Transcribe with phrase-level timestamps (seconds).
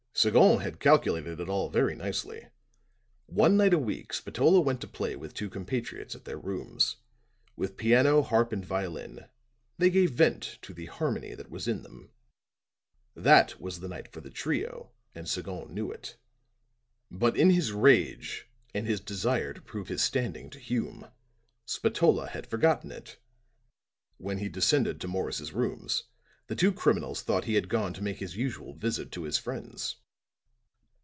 [0.13, 2.49] "Sagon had calculated it all very nicely.
[3.27, 6.97] One night a week Spatola went to play with two compatriots at their rooms;
[7.55, 9.27] with piano, harp and violin,
[9.79, 12.11] they gave vent to the harmony that was in them.
[13.15, 16.17] That was the night for the trio, and Sagon knew it.
[17.09, 21.09] But In his rage and his desire to prove his standing to Hume,
[21.65, 23.17] Spatola had forgotten it.
[24.17, 26.03] When he descended to Morris's rooms,
[26.45, 29.95] the two criminals thought he had gone to make his usual visit to his friends.